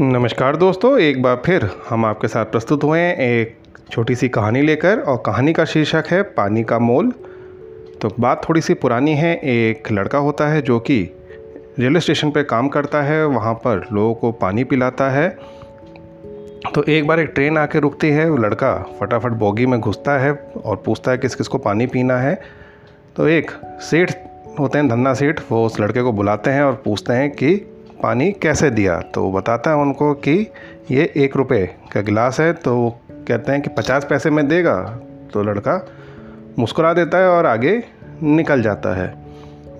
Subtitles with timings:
[0.00, 3.56] नमस्कार दोस्तों, एक बार फिर हम आपके साथ प्रस्तुत हुए हैं एक
[3.90, 7.10] छोटी सी कहानी लेकर और कहानी का शीर्षक है पानी का मोल।
[8.00, 11.00] तो बात थोड़ी सी पुरानी है, एक लड़का होता है जो कि
[11.78, 15.28] रेलवे स्टेशन पर काम करता है, वहाँ पर लोगों को पानी पिलाता है।
[16.74, 20.32] तो एक बार एक ट्रेन आके रुकती है, वो लड़का फटाफट बोगी में घुसता है
[20.64, 22.40] और पूछता है किस किस को पानी पीना है।
[23.16, 24.12] तो एक सेठ
[24.58, 27.71] होते हैं, धन्ना सेठ, वो उस लड़के को बुलाते हैं और पूछते हैं कि
[28.02, 28.98] पानी कैसे दिया?
[29.14, 30.32] तो बताता है उनको कि
[30.90, 32.90] ये एक रुपये का गिलास है तो वो
[33.28, 34.76] कहते हैं कि पचास पैसे में देगा।
[35.32, 35.76] तो लड़का
[36.58, 37.82] मुस्कुरा देता है और आगे
[38.22, 39.14] निकल जाता है।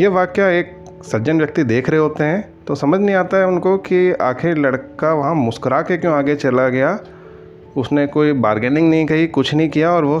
[0.00, 3.76] ये वाक्य एक सज्जन व्यक्ति देख रहे होते हैं तो समझ नहीं आता है उनको
[3.78, 6.98] कि आखिर लड़का वहाँ मुस्कुरा के क्यों आगे चला गया?
[7.76, 10.20] उसने कोई बार्गेनिंग नहीं कही, कुछ नहीं किया और वो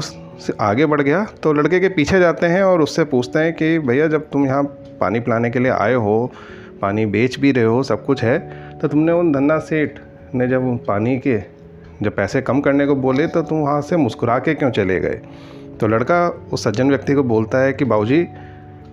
[0.60, 4.06] आगे बढ़ गया। तो लड़के के पीछे जाते हैं और उससे पूछते हैं कि, भैया,
[4.06, 4.62] जब तुम यहाँ
[5.00, 6.32] पानी पिलाने के लिए आए हो
[6.80, 8.38] पानी बेच भी रहे हो, सब कुछ है
[8.78, 9.90] तो तुमने उन धन्ना सेठ
[10.34, 11.38] ने जब पानी के,
[12.02, 15.20] जब पैसे कम करने को बोले तो तुम वहाँ से मुस्कुरा के क्यों चले गए?
[15.80, 18.22] तो लड़का उस सज्जन व्यक्ति को बोलता है कि, बाबूजी,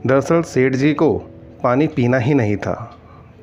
[0.07, 1.17] दरअसल सेठ जी को
[1.63, 2.97] पानी पीना ही नहीं था।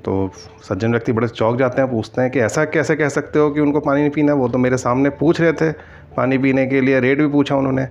[0.04, 0.30] तो
[0.62, 3.60] सज्जन व्यक्ति बड़े चौक जाते हैं, पूछते हैं कि, ऐसा कैसे कह सकते हो कि
[3.60, 4.34] उनको पानी नहीं पीना?
[4.34, 5.72] वो तो मेरे सामने पूछ रहे थे,
[6.16, 7.86] पानी पीने के लिए रेट भी पूछा उन्होंने।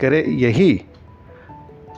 [0.00, 0.82] कह रहे, यही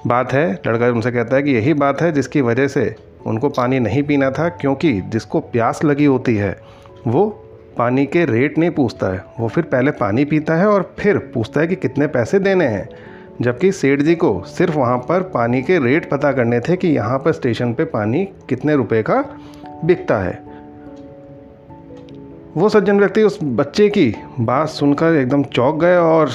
[0.06, 2.94] बात है। लड़का उनसे कहता है कि, यही बात है जिसकी वजह से
[3.26, 6.60] उनको पानी नहीं पीना था क्योंकि जिसको प्यास लगी होती है,
[7.06, 7.44] वो
[7.78, 11.60] पानी के रेट नहीं पूछता है। वो फिर पहले पानी पीता है और फिर पूछता
[11.60, 12.88] है कि कितने पैसे देने हैं।
[13.40, 17.18] जबकि सेठ जी को सिर्फ़ वहाँ पर पानी के रेट पता करने थे कि यहाँ
[17.18, 19.24] पर स्टेशन पे पानी कितने रुपए का
[19.84, 20.42] बिकता है।
[22.56, 26.30] वो सज्जन व्यक्ति उस बच्चे की बात सुनकर एकदम चौंक गए और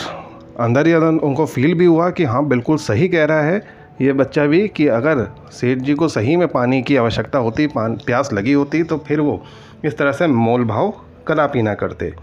[0.59, 4.13] अंदर ही अंदर उनको फील भी हुआ कि हाँ बिल्कुल सही कह रहा है। ये
[4.13, 8.33] बच्चा भी कि अगर सेठ जी को सही में पानी की आवश्यकता होती, पान, प्यास
[8.33, 9.43] लगी होती तो फिर वो
[9.85, 10.93] इस तरह से मोल भाव
[11.27, 12.13] कदापि ना करते।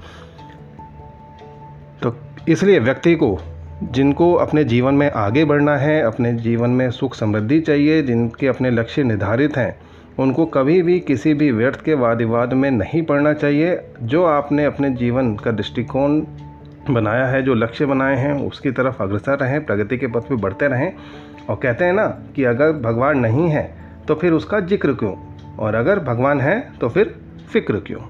[2.02, 2.16] तो
[2.48, 3.38] इसलिए व्यक्ति को,
[3.82, 8.70] जिनको अपने जीवन में आगे बढ़ना है, अपने जीवन में सुख समृद्धि चाहिए, जिनके अपने
[8.70, 9.76] लक्ष्य निर्धारित हैं,
[10.18, 14.64] उनको कभी भी किसी भी व्यर्थ के वाद विवाद में नहीं पड़ना चाहिए। जो आपने
[14.64, 16.20] अपने जीवन का दृष्टिकोण
[16.90, 20.68] बनाया है, जो लक्ष्य बनाए हैं, उसकी तरफ़ अग्रसर रहें, प्रगति के पथ पे बढ़ते
[20.68, 20.92] रहें
[21.50, 22.06] और कहते हैं ना
[22.36, 23.74] कि अगर भगवान नहीं है
[24.08, 25.14] तो फिर उसका ज़िक्र क्यों?
[25.58, 27.14] और अगर भगवान है तो फिर
[27.52, 28.00] फ़िक्र क्यों?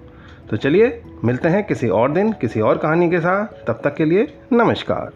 [0.50, 4.04] तो चलिए, मिलते हैं किसी और दिन, किसी और कहानी के साथ। तब तक के
[4.04, 5.12] लिए नमस्कार।